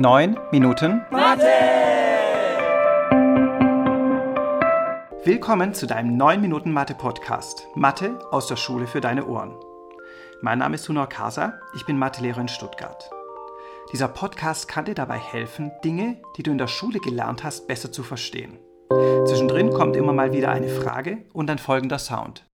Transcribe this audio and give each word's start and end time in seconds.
9 0.00 0.34
Minuten 0.50 1.02
Mathe! 1.10 1.44
Willkommen 5.24 5.74
zu 5.74 5.86
deinem 5.86 6.16
9 6.16 6.40
Minuten 6.40 6.72
Mathe 6.72 6.94
Podcast. 6.94 7.66
Mathe 7.74 8.18
aus 8.30 8.46
der 8.46 8.56
Schule 8.56 8.86
für 8.86 9.02
deine 9.02 9.26
Ohren. 9.26 9.54
Mein 10.40 10.60
Name 10.60 10.76
ist 10.76 10.84
Sunor 10.84 11.06
Kasa, 11.06 11.60
ich 11.74 11.84
bin 11.84 11.98
Mathelehrer 11.98 12.40
in 12.40 12.48
Stuttgart. 12.48 13.10
Dieser 13.92 14.08
Podcast 14.08 14.68
kann 14.68 14.86
dir 14.86 14.94
dabei 14.94 15.18
helfen, 15.18 15.70
Dinge, 15.84 16.16
die 16.38 16.44
du 16.44 16.50
in 16.50 16.56
der 16.56 16.66
Schule 16.66 17.00
gelernt 17.00 17.44
hast, 17.44 17.68
besser 17.68 17.92
zu 17.92 18.02
verstehen. 18.02 18.58
Zwischendrin 19.26 19.68
kommt 19.68 19.96
immer 19.96 20.14
mal 20.14 20.32
wieder 20.32 20.50
eine 20.50 20.70
Frage 20.70 21.26
und 21.34 21.50
ein 21.50 21.58
folgender 21.58 21.98
Sound. 21.98 22.46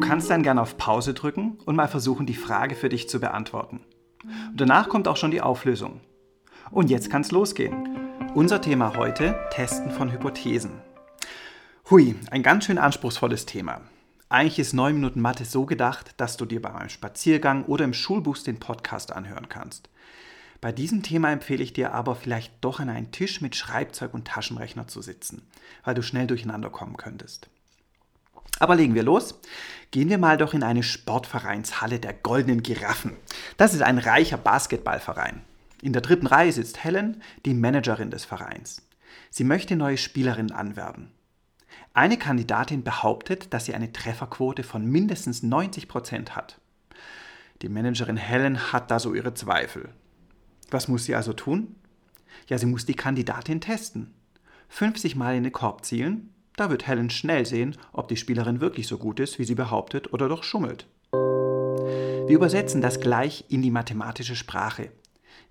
kannst 0.00 0.28
dann 0.28 0.42
gerne 0.42 0.62
auf 0.62 0.76
Pause 0.78 1.14
drücken 1.14 1.58
und 1.64 1.76
mal 1.76 1.86
versuchen, 1.86 2.26
die 2.26 2.34
Frage 2.34 2.74
für 2.74 2.88
dich 2.88 3.08
zu 3.08 3.20
beantworten. 3.20 3.84
Und 4.50 4.60
danach 4.60 4.88
kommt 4.88 5.08
auch 5.08 5.16
schon 5.16 5.30
die 5.30 5.40
Auflösung. 5.40 6.00
Und 6.70 6.90
jetzt 6.90 7.10
kann's 7.10 7.30
losgehen. 7.30 7.98
Unser 8.34 8.60
Thema 8.60 8.96
heute: 8.96 9.38
Testen 9.50 9.90
von 9.90 10.12
Hypothesen. 10.12 10.80
Hui, 11.90 12.14
ein 12.30 12.42
ganz 12.42 12.66
schön 12.66 12.78
anspruchsvolles 12.78 13.46
Thema. 13.46 13.80
Eigentlich 14.28 14.60
ist 14.60 14.74
9 14.74 14.94
Minuten 14.94 15.20
Mathe 15.20 15.44
so 15.44 15.66
gedacht, 15.66 16.14
dass 16.16 16.36
du 16.36 16.44
dir 16.44 16.62
bei 16.62 16.72
einem 16.72 16.88
Spaziergang 16.88 17.64
oder 17.64 17.84
im 17.84 17.92
Schulbus 17.92 18.44
den 18.44 18.60
Podcast 18.60 19.12
anhören 19.12 19.48
kannst. 19.48 19.88
Bei 20.60 20.70
diesem 20.70 21.02
Thema 21.02 21.32
empfehle 21.32 21.64
ich 21.64 21.72
dir 21.72 21.92
aber 21.94 22.14
vielleicht 22.14 22.52
doch 22.60 22.78
an 22.78 22.90
einen 22.90 23.10
Tisch 23.10 23.40
mit 23.40 23.56
Schreibzeug 23.56 24.14
und 24.14 24.28
Taschenrechner 24.28 24.86
zu 24.86 25.02
sitzen, 25.02 25.48
weil 25.82 25.94
du 25.94 26.02
schnell 26.02 26.28
durcheinander 26.28 26.70
kommen 26.70 26.96
könntest. 26.96 27.48
Aber 28.60 28.76
legen 28.76 28.94
wir 28.94 29.02
los. 29.02 29.40
Gehen 29.90 30.10
wir 30.10 30.18
mal 30.18 30.36
doch 30.36 30.54
in 30.54 30.62
eine 30.62 30.82
Sportvereinshalle 30.82 31.98
der 31.98 32.12
Goldenen 32.12 32.62
Giraffen. 32.62 33.16
Das 33.56 33.74
ist 33.74 33.82
ein 33.82 33.98
reicher 33.98 34.36
Basketballverein. 34.36 35.42
In 35.82 35.92
der 35.92 36.02
dritten 36.02 36.26
Reihe 36.26 36.52
sitzt 36.52 36.84
Helen, 36.84 37.22
die 37.44 37.54
Managerin 37.54 38.10
des 38.10 38.24
Vereins. 38.24 38.82
Sie 39.30 39.44
möchte 39.44 39.76
neue 39.76 39.96
Spielerinnen 39.96 40.52
anwerben. 40.52 41.10
Eine 41.94 42.18
Kandidatin 42.18 42.84
behauptet, 42.84 43.52
dass 43.52 43.64
sie 43.64 43.74
eine 43.74 43.92
Trefferquote 43.92 44.62
von 44.62 44.86
mindestens 44.86 45.42
90 45.42 45.88
Prozent 45.88 46.36
hat. 46.36 46.60
Die 47.62 47.68
Managerin 47.68 48.16
Helen 48.16 48.72
hat 48.72 48.90
da 48.90 48.98
so 48.98 49.14
ihre 49.14 49.34
Zweifel. 49.34 49.88
Was 50.70 50.88
muss 50.88 51.04
sie 51.04 51.14
also 51.14 51.32
tun? 51.32 51.74
Ja, 52.46 52.58
sie 52.58 52.66
muss 52.66 52.86
die 52.86 52.94
Kandidatin 52.94 53.60
testen. 53.60 54.14
50 54.68 55.16
Mal 55.16 55.36
in 55.36 55.42
den 55.42 55.52
Korb 55.52 55.84
zielen, 55.84 56.32
da 56.56 56.70
wird 56.70 56.86
Helen 56.86 57.10
schnell 57.10 57.44
sehen, 57.46 57.76
ob 57.92 58.08
die 58.08 58.16
Spielerin 58.16 58.60
wirklich 58.60 58.86
so 58.86 58.98
gut 58.98 59.18
ist, 59.18 59.38
wie 59.38 59.44
sie 59.44 59.54
behauptet, 59.54 60.12
oder 60.12 60.28
doch 60.28 60.44
schummelt. 60.44 60.86
Wir 62.30 62.36
übersetzen 62.36 62.80
das 62.80 63.00
gleich 63.00 63.46
in 63.48 63.60
die 63.60 63.72
mathematische 63.72 64.36
Sprache. 64.36 64.92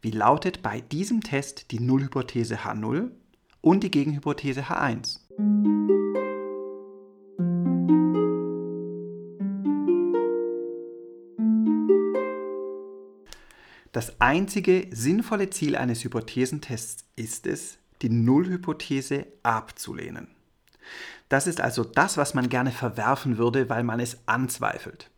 Wie 0.02 0.12
lautet 0.12 0.62
bei 0.62 0.80
diesem 0.80 1.20
Test 1.20 1.72
die 1.72 1.82
Nullhypothese 1.82 2.60
H0 2.60 3.12
und 3.60 3.84
die 3.84 3.92
Gegenhypothese 3.92 4.62
H1? 4.70 5.20
Das 13.92 14.22
einzige 14.22 14.88
sinnvolle 14.92 15.50
Ziel 15.50 15.76
eines 15.76 16.06
Hypothesentests 16.06 17.04
ist 17.18 17.46
es, 17.46 17.78
die 18.02 18.10
Nullhypothese 18.10 19.28
abzulehnen. 19.44 20.30
Das 21.28 21.46
ist 21.46 21.60
also 21.60 21.84
das, 21.84 22.16
was 22.16 22.34
man 22.34 22.48
gerne 22.48 22.72
verwerfen 22.72 23.38
würde, 23.38 23.70
weil 23.70 23.84
man 23.84 24.00
es 24.00 24.20
anzweifelt. 24.28 25.12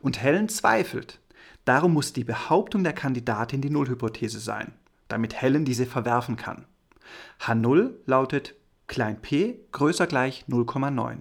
Und 0.00 0.22
Helen 0.22 0.48
zweifelt. 0.48 1.20
Darum 1.64 1.94
muss 1.94 2.12
die 2.12 2.24
Behauptung 2.24 2.84
der 2.84 2.92
Kandidatin 2.92 3.60
die 3.60 3.70
Nullhypothese 3.70 4.38
sein, 4.38 4.72
damit 5.08 5.40
Helen 5.40 5.64
diese 5.64 5.86
verwerfen 5.86 6.36
kann. 6.36 6.66
H0 7.40 7.92
lautet 8.06 8.54
klein 8.86 9.20
p 9.20 9.60
größer 9.72 10.06
gleich 10.06 10.44
0,9. 10.48 11.18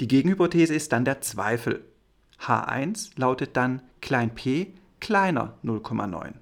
Die 0.00 0.08
Gegenhypothese 0.08 0.74
ist 0.74 0.92
dann 0.92 1.04
der 1.04 1.20
Zweifel. 1.20 1.84
H1 2.40 3.12
lautet 3.16 3.56
dann 3.56 3.82
klein 4.00 4.34
p 4.34 4.74
kleiner 5.00 5.58
0,9. 5.64 6.34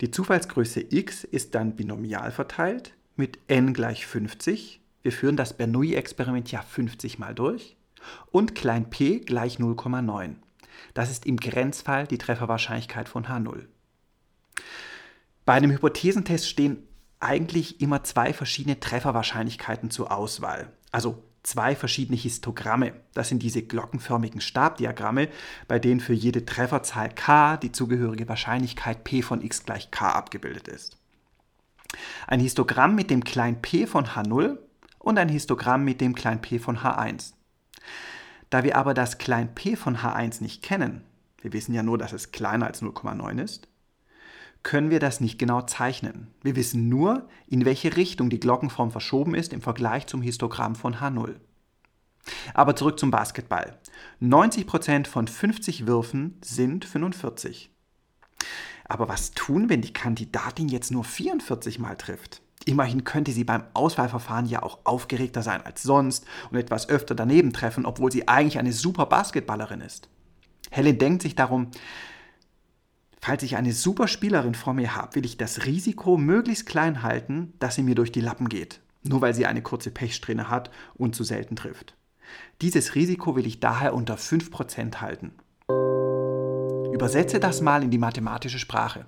Die 0.00 0.10
Zufallsgröße 0.10 0.84
x 0.90 1.24
ist 1.24 1.54
dann 1.54 1.76
binomial 1.76 2.30
verteilt 2.32 2.94
mit 3.16 3.38
n 3.48 3.74
gleich 3.74 4.06
50. 4.06 4.80
Wir 5.02 5.12
führen 5.12 5.36
das 5.36 5.56
Bernoulli-Experiment 5.56 6.50
ja 6.50 6.62
50 6.62 7.18
mal 7.18 7.34
durch. 7.34 7.76
Und 8.30 8.54
klein 8.54 8.90
p 8.90 9.20
gleich 9.20 9.56
0,9. 9.56 10.36
Das 10.94 11.10
ist 11.10 11.26
im 11.26 11.36
Grenzfall 11.36 12.06
die 12.06 12.18
Trefferwahrscheinlichkeit 12.18 13.08
von 13.08 13.26
H0. 13.26 13.66
Bei 15.44 15.54
einem 15.54 15.70
Hypothesentest 15.70 16.48
stehen 16.48 16.86
eigentlich 17.20 17.80
immer 17.80 18.02
zwei 18.04 18.32
verschiedene 18.32 18.80
Trefferwahrscheinlichkeiten 18.80 19.90
zur 19.90 20.12
Auswahl. 20.12 20.72
Also 20.90 21.22
zwei 21.42 21.74
verschiedene 21.74 22.16
Histogramme. 22.16 22.92
Das 23.14 23.28
sind 23.28 23.42
diese 23.42 23.62
glockenförmigen 23.62 24.40
Stabdiagramme, 24.40 25.28
bei 25.68 25.78
denen 25.78 26.00
für 26.00 26.12
jede 26.12 26.44
Trefferzahl 26.44 27.10
k 27.10 27.56
die 27.56 27.72
zugehörige 27.72 28.28
Wahrscheinlichkeit 28.28 29.04
p 29.04 29.22
von 29.22 29.42
x 29.42 29.64
gleich 29.64 29.90
k 29.90 30.10
abgebildet 30.10 30.68
ist. 30.68 30.96
Ein 32.26 32.40
Histogramm 32.40 32.94
mit 32.94 33.10
dem 33.10 33.24
kleinen 33.24 33.60
p 33.60 33.86
von 33.86 34.06
h0 34.06 34.58
und 34.98 35.18
ein 35.18 35.28
Histogramm 35.28 35.84
mit 35.84 36.00
dem 36.00 36.14
kleinen 36.14 36.40
p 36.40 36.58
von 36.58 36.78
h1. 36.78 37.34
Da 38.50 38.64
wir 38.64 38.76
aber 38.76 38.94
das 38.94 39.18
klein 39.18 39.54
p 39.54 39.76
von 39.76 39.98
h1 39.98 40.42
nicht 40.42 40.62
kennen, 40.62 41.04
wir 41.40 41.52
wissen 41.52 41.74
ja 41.74 41.82
nur, 41.82 41.98
dass 41.98 42.12
es 42.12 42.32
kleiner 42.32 42.66
als 42.66 42.82
0,9 42.82 43.42
ist, 43.42 43.68
können 44.62 44.90
wir 44.90 45.00
das 45.00 45.20
nicht 45.20 45.38
genau 45.38 45.62
zeichnen. 45.62 46.28
Wir 46.42 46.54
wissen 46.54 46.88
nur, 46.88 47.28
in 47.48 47.64
welche 47.64 47.96
Richtung 47.96 48.30
die 48.30 48.40
Glockenform 48.40 48.92
verschoben 48.92 49.34
ist 49.34 49.52
im 49.52 49.60
Vergleich 49.60 50.06
zum 50.06 50.22
Histogramm 50.22 50.76
von 50.76 50.96
H0. 50.96 51.34
Aber 52.54 52.76
zurück 52.76 52.98
zum 52.98 53.10
Basketball. 53.10 53.76
90% 54.20 55.06
von 55.06 55.26
50 55.26 55.86
Würfen 55.86 56.38
sind 56.44 56.84
45. 56.84 57.70
Aber 58.84 59.08
was 59.08 59.32
tun, 59.32 59.68
wenn 59.68 59.82
die 59.82 59.92
Kandidatin 59.92 60.68
jetzt 60.68 60.90
nur 60.90 61.04
44 61.04 61.78
Mal 61.78 61.96
trifft? 61.96 62.42
Immerhin 62.64 63.04
könnte 63.04 63.32
sie 63.32 63.44
beim 63.44 63.64
Auswahlverfahren 63.74 64.46
ja 64.46 64.62
auch 64.62 64.80
aufgeregter 64.84 65.42
sein 65.42 65.62
als 65.64 65.82
sonst 65.82 66.24
und 66.50 66.58
etwas 66.58 66.88
öfter 66.88 67.14
daneben 67.14 67.52
treffen, 67.52 67.86
obwohl 67.86 68.12
sie 68.12 68.28
eigentlich 68.28 68.58
eine 68.58 68.72
super 68.72 69.06
Basketballerin 69.06 69.80
ist. 69.80 70.08
Helen 70.70 70.98
denkt 70.98 71.22
sich 71.22 71.34
darum, 71.34 71.70
Falls 73.24 73.44
ich 73.44 73.56
eine 73.56 73.72
super 73.72 74.08
Spielerin 74.08 74.56
vor 74.56 74.74
mir 74.74 74.96
habe, 74.96 75.14
will 75.14 75.24
ich 75.24 75.36
das 75.36 75.64
Risiko 75.64 76.16
möglichst 76.16 76.66
klein 76.66 77.04
halten, 77.04 77.52
dass 77.60 77.76
sie 77.76 77.84
mir 77.84 77.94
durch 77.94 78.10
die 78.10 78.20
Lappen 78.20 78.48
geht, 78.48 78.80
nur 79.04 79.20
weil 79.20 79.32
sie 79.32 79.46
eine 79.46 79.62
kurze 79.62 79.92
Pechsträhne 79.92 80.50
hat 80.50 80.72
und 80.94 81.14
zu 81.14 81.22
selten 81.22 81.54
trifft. 81.54 81.94
Dieses 82.62 82.96
Risiko 82.96 83.36
will 83.36 83.46
ich 83.46 83.60
daher 83.60 83.94
unter 83.94 84.16
5% 84.16 84.96
halten. 84.96 85.34
Übersetze 86.92 87.38
das 87.38 87.60
mal 87.60 87.84
in 87.84 87.92
die 87.92 87.98
mathematische 87.98 88.58
Sprache. 88.58 89.06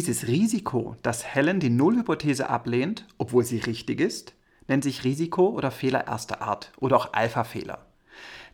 Dieses 0.00 0.28
Risiko, 0.28 0.96
dass 1.02 1.26
Helen 1.26 1.60
die 1.60 1.68
Nullhypothese 1.68 2.48
ablehnt, 2.48 3.06
obwohl 3.18 3.44
sie 3.44 3.58
richtig 3.58 4.00
ist, 4.00 4.32
nennt 4.66 4.82
sich 4.82 5.04
Risiko 5.04 5.48
oder 5.48 5.70
Fehler 5.70 6.06
erster 6.06 6.40
Art 6.40 6.72
oder 6.78 6.96
auch 6.96 7.12
Alpha-Fehler. 7.12 7.84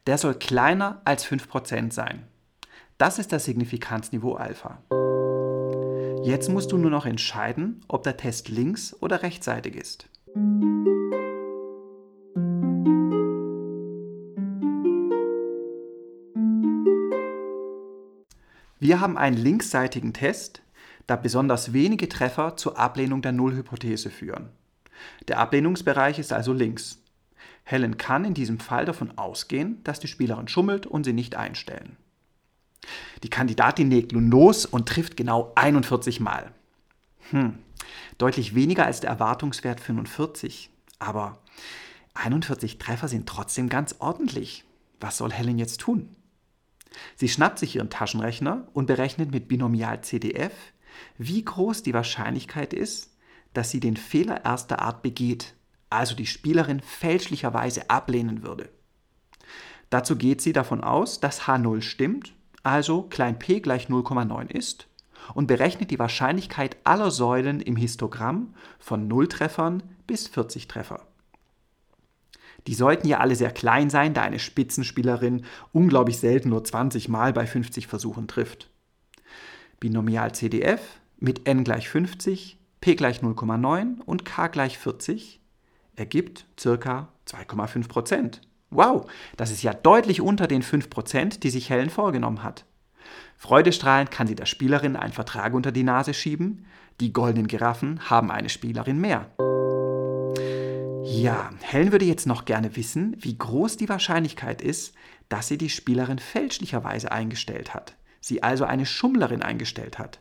Der 0.08 0.18
soll 0.18 0.34
kleiner 0.34 1.00
als 1.04 1.24
5% 1.24 1.92
sein. 1.92 2.26
Das 2.98 3.20
ist 3.20 3.30
das 3.30 3.44
Signifikanzniveau 3.44 4.34
Alpha. 4.34 4.82
Jetzt 6.24 6.48
musst 6.48 6.72
du 6.72 6.78
nur 6.78 6.90
noch 6.90 7.06
entscheiden, 7.06 7.80
ob 7.86 8.02
der 8.02 8.16
Test 8.16 8.48
links- 8.48 8.96
oder 9.00 9.22
rechtsseitig 9.22 9.76
ist. 9.76 10.08
Wir 18.80 19.00
haben 19.00 19.16
einen 19.16 19.36
linksseitigen 19.36 20.12
Test, 20.12 20.62
da 21.06 21.16
besonders 21.16 21.72
wenige 21.72 22.08
Treffer 22.08 22.56
zur 22.56 22.78
Ablehnung 22.78 23.22
der 23.22 23.32
Nullhypothese 23.32 24.10
führen. 24.10 24.50
Der 25.28 25.38
Ablehnungsbereich 25.38 26.18
ist 26.18 26.32
also 26.32 26.52
links. 26.52 27.02
Helen 27.64 27.98
kann 27.98 28.24
in 28.24 28.34
diesem 28.34 28.60
Fall 28.60 28.84
davon 28.84 29.16
ausgehen, 29.18 29.82
dass 29.84 30.00
die 30.00 30.08
Spielerin 30.08 30.48
schummelt 30.48 30.86
und 30.86 31.04
sie 31.04 31.12
nicht 31.12 31.34
einstellen. 31.34 31.96
Die 33.22 33.30
Kandidatin 33.30 33.90
legt 33.90 34.12
nun 34.12 34.30
los 34.30 34.66
und 34.66 34.88
trifft 34.88 35.16
genau 35.16 35.52
41 35.56 36.20
Mal. 36.20 36.52
Hm, 37.30 37.58
deutlich 38.18 38.54
weniger 38.54 38.86
als 38.86 39.00
der 39.00 39.10
Erwartungswert 39.10 39.80
45. 39.80 40.70
Aber 40.98 41.38
41 42.14 42.78
Treffer 42.78 43.08
sind 43.08 43.28
trotzdem 43.28 43.68
ganz 43.68 43.96
ordentlich. 43.98 44.64
Was 45.00 45.18
soll 45.18 45.32
Helen 45.32 45.58
jetzt 45.58 45.80
tun? 45.80 46.14
Sie 47.16 47.28
schnappt 47.28 47.58
sich 47.58 47.76
ihren 47.76 47.90
Taschenrechner 47.90 48.68
und 48.72 48.86
berechnet 48.86 49.30
mit 49.32 49.48
Binomial 49.48 50.00
CDF, 50.02 50.52
wie 51.18 51.44
groß 51.44 51.82
die 51.82 51.94
Wahrscheinlichkeit 51.94 52.72
ist, 52.72 53.16
dass 53.52 53.70
sie 53.70 53.80
den 53.80 53.96
Fehler 53.96 54.44
erster 54.44 54.80
Art 54.80 55.02
begeht, 55.02 55.54
also 55.90 56.14
die 56.14 56.26
Spielerin 56.26 56.80
fälschlicherweise 56.80 57.90
ablehnen 57.90 58.42
würde. 58.42 58.68
Dazu 59.90 60.16
geht 60.16 60.40
sie 60.40 60.52
davon 60.52 60.82
aus, 60.82 61.20
dass 61.20 61.42
H0 61.42 61.80
stimmt, 61.82 62.34
also 62.62 63.02
klein 63.02 63.38
p 63.38 63.60
gleich 63.60 63.86
0,9 63.86 64.50
ist 64.50 64.88
und 65.34 65.46
berechnet 65.46 65.90
die 65.90 65.98
Wahrscheinlichkeit 65.98 66.76
aller 66.84 67.10
Säulen 67.10 67.60
im 67.60 67.76
Histogramm 67.76 68.54
von 68.78 69.08
0 69.08 69.28
Treffern 69.28 69.82
bis 70.06 70.28
40 70.28 70.68
Treffer. 70.68 71.06
Die 72.66 72.74
sollten 72.74 73.06
ja 73.06 73.18
alle 73.18 73.36
sehr 73.36 73.52
klein 73.52 73.90
sein, 73.90 74.12
da 74.12 74.22
eine 74.22 74.40
Spitzenspielerin 74.40 75.44
unglaublich 75.72 76.18
selten 76.18 76.48
nur 76.48 76.64
20 76.64 77.08
Mal 77.08 77.32
bei 77.32 77.46
50 77.46 77.86
Versuchen 77.86 78.26
trifft. 78.26 78.68
Binomial 79.80 80.34
CDF 80.34 80.80
mit 81.18 81.46
n 81.48 81.64
gleich 81.64 81.88
50, 81.88 82.58
p 82.80 82.94
gleich 82.94 83.20
0,9 83.20 84.00
und 84.04 84.24
k 84.24 84.48
gleich 84.48 84.78
40 84.78 85.40
ergibt 85.96 86.46
ca. 86.56 87.08
2,5 87.26 87.88
Prozent. 87.88 88.40
Wow, 88.70 89.10
das 89.36 89.50
ist 89.50 89.62
ja 89.62 89.72
deutlich 89.72 90.20
unter 90.20 90.46
den 90.46 90.62
5 90.62 90.90
Prozent, 90.90 91.42
die 91.42 91.50
sich 91.50 91.70
Helen 91.70 91.90
vorgenommen 91.90 92.42
hat. 92.42 92.64
Freudestrahlend 93.36 94.10
kann 94.10 94.26
sie 94.26 94.34
der 94.34 94.46
Spielerin 94.46 94.96
einen 94.96 95.12
Vertrag 95.12 95.54
unter 95.54 95.72
die 95.72 95.84
Nase 95.84 96.14
schieben. 96.14 96.66
Die 97.00 97.12
goldenen 97.12 97.46
Giraffen 97.46 98.08
haben 98.10 98.30
eine 98.30 98.48
Spielerin 98.48 98.98
mehr. 99.00 99.30
Ja, 101.04 101.50
Helen 101.60 101.92
würde 101.92 102.04
jetzt 102.04 102.26
noch 102.26 102.44
gerne 102.44 102.76
wissen, 102.76 103.16
wie 103.20 103.38
groß 103.38 103.76
die 103.76 103.88
Wahrscheinlichkeit 103.88 104.60
ist, 104.60 104.94
dass 105.28 105.48
sie 105.48 105.58
die 105.58 105.70
Spielerin 105.70 106.18
fälschlicherweise 106.18 107.12
eingestellt 107.12 107.74
hat, 107.74 107.96
sie 108.26 108.42
also 108.42 108.64
eine 108.64 108.86
Schummlerin 108.86 109.40
eingestellt 109.40 110.00
hat. 110.00 110.18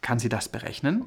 Kann 0.00 0.18
sie 0.18 0.30
das 0.30 0.48
berechnen? 0.48 1.04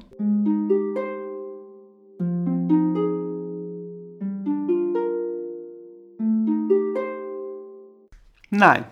Nein. 8.50 8.84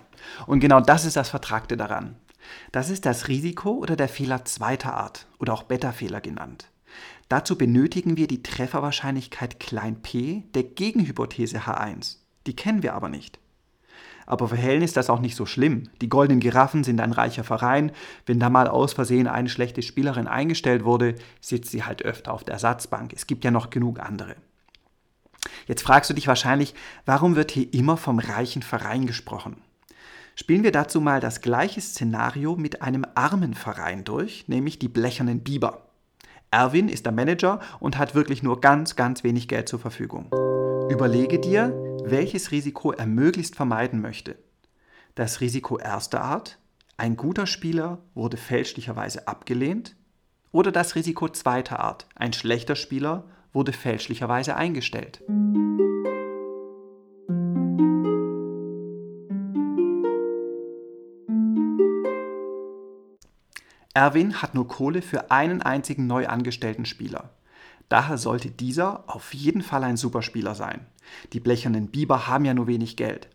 Und 0.47 0.59
genau 0.59 0.81
das 0.81 1.05
ist 1.05 1.15
das 1.15 1.29
Vertragte 1.29 1.77
daran. 1.77 2.17
Das 2.73 2.89
ist 2.89 3.05
das 3.05 3.29
Risiko 3.29 3.71
oder 3.71 3.95
der 3.95 4.09
Fehler 4.09 4.43
zweiter 4.43 4.93
Art 4.93 5.25
oder 5.39 5.53
auch 5.53 5.63
Beta-Fehler 5.63 6.19
genannt. 6.19 6.69
Dazu 7.29 7.57
benötigen 7.57 8.17
wir 8.17 8.27
die 8.27 8.43
Trefferwahrscheinlichkeit 8.43 9.61
klein 9.61 10.01
p 10.01 10.43
der 10.53 10.63
Gegenhypothese 10.63 11.59
H1. 11.59 12.17
Die 12.47 12.55
kennen 12.55 12.83
wir 12.83 12.93
aber 12.93 13.07
nicht. 13.07 13.39
Aber 14.25 14.47
für 14.47 14.55
Helen 14.55 14.81
ist 14.81 14.97
das 14.97 15.09
auch 15.09 15.19
nicht 15.19 15.35
so 15.35 15.45
schlimm. 15.45 15.89
Die 16.01 16.09
goldenen 16.09 16.39
Giraffen 16.39 16.83
sind 16.83 16.99
ein 16.99 17.11
reicher 17.11 17.43
Verein. 17.43 17.91
Wenn 18.25 18.39
da 18.39 18.49
mal 18.49 18.67
aus 18.67 18.93
Versehen 18.93 19.27
eine 19.27 19.49
schlechte 19.49 19.81
Spielerin 19.81 20.27
eingestellt 20.27 20.83
wurde, 20.83 21.15
sitzt 21.41 21.71
sie 21.71 21.83
halt 21.83 22.03
öfter 22.03 22.33
auf 22.33 22.43
der 22.43 22.53
Ersatzbank. 22.53 23.13
Es 23.13 23.27
gibt 23.27 23.43
ja 23.43 23.51
noch 23.51 23.69
genug 23.69 23.99
andere. 23.99 24.35
Jetzt 25.67 25.83
fragst 25.83 26.09
du 26.09 26.13
dich 26.13 26.27
wahrscheinlich, 26.27 26.73
warum 27.05 27.35
wird 27.35 27.51
hier 27.51 27.73
immer 27.73 27.97
vom 27.97 28.19
reichen 28.19 28.61
Verein 28.61 29.05
gesprochen? 29.05 29.57
Spielen 30.35 30.63
wir 30.63 30.71
dazu 30.71 30.99
mal 30.99 31.21
das 31.21 31.41
gleiche 31.41 31.79
Szenario 31.79 32.55
mit 32.55 32.81
einem 32.81 33.05
armen 33.15 33.53
Verein 33.53 34.03
durch, 34.03 34.45
nämlich 34.47 34.79
die 34.79 34.89
blechernen 34.89 35.41
Biber. 35.41 35.83
Erwin 36.51 36.89
ist 36.89 37.05
der 37.05 37.13
Manager 37.13 37.59
und 37.79 37.97
hat 37.97 38.15
wirklich 38.15 38.43
nur 38.43 38.59
ganz, 38.61 38.95
ganz 38.95 39.23
wenig 39.23 39.47
Geld 39.47 39.69
zur 39.69 39.79
Verfügung. 39.79 40.29
Überlege 40.89 41.39
dir, 41.39 41.73
welches 42.07 42.51
Risiko 42.51 42.91
er 42.91 43.07
möglichst 43.07 43.55
vermeiden 43.55 44.01
möchte. 44.01 44.37
Das 45.15 45.41
Risiko 45.41 45.77
erster 45.77 46.21
Art, 46.21 46.59
ein 46.97 47.17
guter 47.17 47.47
Spieler 47.47 47.99
wurde 48.13 48.37
fälschlicherweise 48.37 49.27
abgelehnt, 49.27 49.95
oder 50.51 50.71
das 50.71 50.95
Risiko 50.95 51.27
zweiter 51.27 51.79
Art, 51.79 52.07
ein 52.15 52.31
schlechter 52.31 52.75
Spieler 52.75 53.25
wurde 53.51 53.73
fälschlicherweise 53.73 54.55
eingestellt. 54.55 55.21
Erwin 63.93 64.41
hat 64.41 64.53
nur 64.53 64.67
Kohle 64.67 65.01
für 65.01 65.31
einen 65.31 65.61
einzigen 65.61 66.05
neu 66.05 66.27
angestellten 66.27 66.85
Spieler. 66.85 67.31
Daher 67.89 68.17
sollte 68.17 68.49
dieser 68.49 69.03
auf 69.07 69.33
jeden 69.33 69.61
Fall 69.61 69.83
ein 69.83 69.97
Superspieler 69.97 70.55
sein. 70.55 70.85
Die 71.33 71.39
blechernen 71.39 71.87
Biber 71.87 72.27
haben 72.27 72.45
ja 72.45 72.53
nur 72.53 72.67
wenig 72.67 72.97
Geld. 72.97 73.29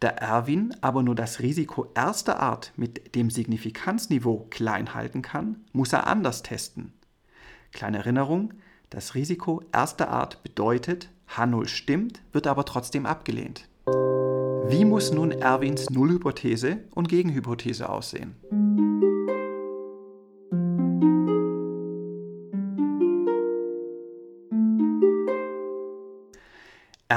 Da 0.00 0.08
Erwin 0.08 0.74
aber 0.80 1.02
nur 1.02 1.14
das 1.14 1.40
Risiko 1.40 1.86
erster 1.94 2.40
Art 2.40 2.72
mit 2.76 3.14
dem 3.14 3.30
Signifikanzniveau 3.30 4.46
klein 4.50 4.94
halten 4.94 5.22
kann, 5.22 5.64
muss 5.72 5.92
er 5.92 6.06
anders 6.06 6.42
testen. 6.42 6.92
Kleine 7.72 7.98
Erinnerung, 7.98 8.52
das 8.90 9.14
Risiko 9.14 9.62
erster 9.72 10.08
Art 10.08 10.42
bedeutet, 10.42 11.08
H0 11.36 11.68
stimmt, 11.68 12.20
wird 12.32 12.46
aber 12.46 12.64
trotzdem 12.64 13.06
abgelehnt. 13.06 13.68
Wie 14.66 14.84
muss 14.84 15.12
nun 15.12 15.30
Erwins 15.30 15.88
Nullhypothese 15.88 16.78
und 16.94 17.08
Gegenhypothese 17.08 17.88
aussehen? 17.88 18.34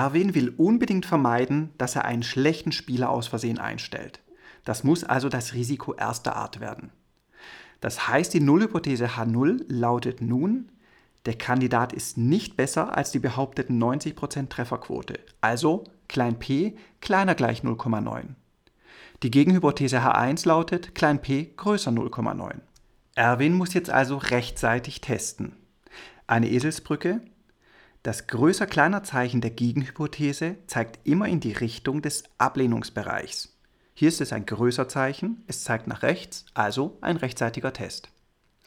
Erwin 0.06 0.36
will 0.36 0.54
unbedingt 0.56 1.08
vermeiden, 1.08 1.72
dass 1.80 1.96
er 1.96 2.06
einen 2.06 2.22
schlechten 2.22 2.72
Spieler 2.72 3.10
aus 3.10 3.26
Versehen 3.26 3.58
einstellt. 3.58 4.20
Das 4.64 4.84
muss 4.84 5.04
also 5.04 5.30
das 5.30 5.56
Risiko 5.56 5.96
erster 5.96 6.36
Art 6.36 6.60
werden. 6.60 6.92
Das 7.82 8.08
heißt, 8.08 8.32
die 8.32 8.40
Nullhypothese 8.40 9.18
H0 9.18 9.66
lautet 9.68 10.22
nun, 10.22 10.70
der 11.26 11.36
Kandidat 11.40 11.92
ist 11.92 12.20
nicht 12.20 12.56
besser 12.56 12.96
als 12.96 13.10
die 13.10 13.20
behaupteten 13.20 13.82
90% 13.82 14.50
Trefferquote, 14.50 15.20
also 15.42 15.86
klein 16.08 16.38
p 16.38 16.78
kleiner 17.02 17.34
gleich 17.34 17.62
0,9. 17.62 18.36
Die 19.24 19.32
Gegenhypothese 19.32 20.02
H1 20.02 20.48
lautet 20.48 20.94
klein 20.94 21.20
p 21.20 21.52
größer 21.58 21.90
0,9. 21.90 22.60
Erwin 23.16 23.56
muss 23.56 23.74
jetzt 23.74 23.90
also 23.90 24.18
rechtzeitig 24.18 25.02
testen. 25.02 25.56
Eine 26.28 26.52
Eselsbrücke, 26.52 27.22
das 28.06 28.28
größer-kleiner 28.28 29.02
Zeichen 29.02 29.42
der 29.42 29.50
Gegenhypothese 29.50 30.58
zeigt 30.68 31.00
immer 31.08 31.28
in 31.28 31.40
die 31.40 31.54
Richtung 31.54 32.04
des 32.04 32.24
Ablehnungsbereichs. 32.38 33.58
Hier 33.96 34.10
ist 34.10 34.22
es 34.22 34.32
ein 34.32 34.46
größer 34.46 34.88
Zeichen, 34.88 35.44
es 35.48 35.64
zeigt 35.64 35.88
nach 35.88 36.04
rechts, 36.04 36.46
also 36.54 37.00
ein 37.02 37.18
rechtzeitiger 37.18 37.74
Test. 37.74 38.10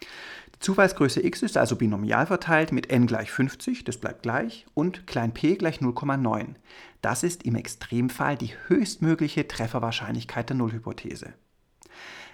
Die 0.01 0.59
Zufallsgröße 0.59 1.25
x 1.25 1.43
ist 1.43 1.57
also 1.57 1.77
binomial 1.77 2.27
verteilt 2.27 2.73
mit 2.73 2.91
n 2.91 3.07
gleich 3.07 3.31
50, 3.31 3.85
das 3.85 3.99
bleibt 3.99 4.25
gleich, 4.25 4.67
und 4.75 5.07
klein 5.07 5.33
p 5.33 5.55
gleich 5.55 5.79
0,9. 5.79 6.57
Das 7.01 7.23
ist 7.23 7.45
im 7.45 7.55
Extremfall 7.55 8.37
die 8.37 8.55
höchstmögliche 8.67 9.47
Trefferwahrscheinlichkeit 9.47 10.49
der 10.49 10.57
Nullhypothese. 10.57 11.33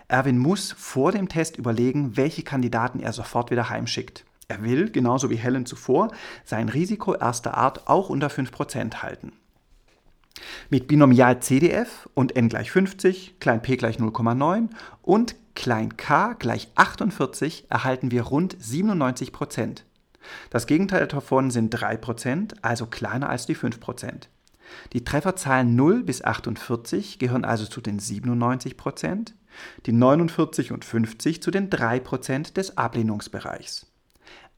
Erwin 0.08 0.38
muss 0.38 0.72
vor 0.72 1.12
dem 1.12 1.28
Test 1.28 1.58
überlegen, 1.58 2.16
welche 2.16 2.44
Kandidaten 2.44 3.00
er 3.00 3.12
sofort 3.12 3.50
wieder 3.50 3.68
heimschickt. 3.68 4.24
Er 4.48 4.62
will, 4.62 4.90
genauso 4.90 5.30
wie 5.30 5.36
Helen 5.36 5.66
zuvor, 5.66 6.08
sein 6.44 6.68
Risiko 6.68 7.14
erster 7.14 7.56
Art 7.56 7.88
auch 7.88 8.08
unter 8.08 8.28
5% 8.28 8.96
halten. 8.96 9.32
Mit 10.68 10.88
Binomial 10.88 11.40
CDF 11.40 12.08
und 12.14 12.36
n 12.36 12.48
gleich 12.48 12.70
50, 12.70 13.38
klein 13.40 13.62
p 13.62 13.76
gleich 13.76 13.98
0,9 13.98 14.68
und 15.02 15.36
klein 15.54 15.96
k 15.96 16.34
gleich 16.34 16.68
48 16.74 17.66
erhalten 17.70 18.10
wir 18.10 18.22
rund 18.22 18.56
97%. 18.56 19.82
Das 20.50 20.66
Gegenteil 20.66 21.06
davon 21.06 21.50
sind 21.50 21.74
3%, 21.74 22.56
also 22.62 22.86
kleiner 22.86 23.28
als 23.28 23.46
die 23.46 23.56
5%. 23.56 24.28
Die 24.92 25.04
Trefferzahlen 25.04 25.76
0 25.76 26.02
bis 26.02 26.24
48 26.24 27.18
gehören 27.18 27.44
also 27.44 27.66
zu 27.66 27.80
den 27.80 28.00
97%, 28.00 29.32
die 29.86 29.92
49 29.92 30.72
und 30.72 30.84
50 30.84 31.42
zu 31.42 31.50
den 31.50 31.70
3% 31.70 32.54
des 32.54 32.76
Ablehnungsbereichs. 32.76 33.86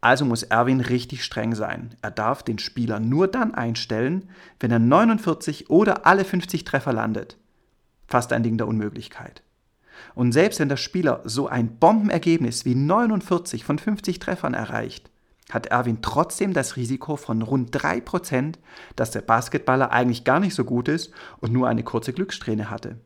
Also 0.06 0.24
muss 0.24 0.44
Erwin 0.44 0.80
richtig 0.80 1.24
streng 1.24 1.56
sein. 1.56 1.96
Er 2.00 2.12
darf 2.12 2.44
den 2.44 2.60
Spieler 2.60 3.00
nur 3.00 3.26
dann 3.26 3.54
einstellen, 3.54 4.30
wenn 4.60 4.70
er 4.70 4.78
49 4.78 5.68
oder 5.68 6.06
alle 6.06 6.24
50 6.24 6.62
Treffer 6.62 6.92
landet. 6.92 7.36
Fast 8.06 8.32
ein 8.32 8.44
Ding 8.44 8.56
der 8.56 8.68
Unmöglichkeit. 8.68 9.42
Und 10.14 10.30
selbst 10.30 10.60
wenn 10.60 10.68
der 10.68 10.76
Spieler 10.76 11.22
so 11.24 11.48
ein 11.48 11.78
Bombenergebnis 11.78 12.64
wie 12.64 12.76
49 12.76 13.64
von 13.64 13.80
50 13.80 14.20
Treffern 14.20 14.54
erreicht, 14.54 15.10
hat 15.50 15.66
Erwin 15.66 15.98
trotzdem 16.02 16.52
das 16.52 16.76
Risiko 16.76 17.16
von 17.16 17.42
rund 17.42 17.76
3%, 17.76 18.54
dass 18.94 19.10
der 19.10 19.22
Basketballer 19.22 19.90
eigentlich 19.90 20.22
gar 20.22 20.38
nicht 20.38 20.54
so 20.54 20.64
gut 20.64 20.86
ist 20.86 21.10
und 21.40 21.52
nur 21.52 21.66
eine 21.66 21.82
kurze 21.82 22.12
Glückssträhne 22.12 22.70
hatte. 22.70 23.00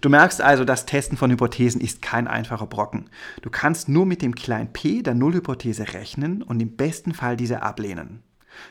Du 0.00 0.08
merkst 0.08 0.40
also, 0.40 0.64
das 0.64 0.86
Testen 0.86 1.18
von 1.18 1.30
Hypothesen 1.30 1.80
ist 1.80 2.00
kein 2.02 2.26
einfacher 2.26 2.66
Brocken. 2.66 3.10
Du 3.42 3.50
kannst 3.50 3.88
nur 3.88 4.06
mit 4.06 4.22
dem 4.22 4.34
kleinen 4.34 4.72
p 4.72 5.02
der 5.02 5.14
Nullhypothese 5.14 5.92
rechnen 5.92 6.42
und 6.42 6.60
im 6.60 6.76
besten 6.76 7.12
Fall 7.12 7.36
diese 7.36 7.62
ablehnen. 7.62 8.22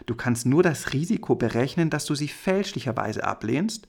Du 0.06 0.16
kannst 0.16 0.46
nur 0.46 0.64
das 0.64 0.94
Risiko 0.94 1.36
berechnen, 1.36 1.90
dass 1.90 2.06
du 2.06 2.16
sie 2.16 2.28
fälschlicherweise 2.28 3.24
ablehnst 3.24 3.88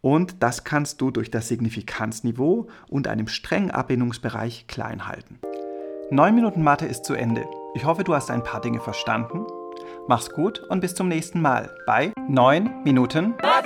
und 0.00 0.42
das 0.42 0.64
kannst 0.64 1.00
du 1.00 1.10
durch 1.10 1.30
das 1.30 1.48
Signifikanzniveau 1.48 2.68
und 2.88 3.08
einem 3.08 3.28
strengen 3.28 3.70
Ablehnungsbereich 3.70 4.66
klein 4.66 5.06
halten. 5.06 5.38
9 6.10 6.34
Minuten 6.34 6.62
Mathe 6.62 6.86
ist 6.86 7.04
zu 7.04 7.14
Ende. 7.14 7.46
Ich 7.74 7.84
hoffe, 7.84 8.02
du 8.02 8.14
hast 8.14 8.30
ein 8.30 8.42
paar 8.42 8.60
Dinge 8.60 8.80
verstanden. 8.80 9.46
Mach's 10.08 10.30
gut 10.30 10.58
und 10.68 10.80
bis 10.80 10.94
zum 10.94 11.08
nächsten 11.08 11.40
Mal 11.40 11.70
bei 11.86 12.12
9 12.28 12.82
Minuten 12.82 13.34
Mathe 13.42 13.59